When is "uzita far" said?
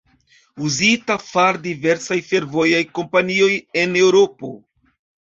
0.67-1.59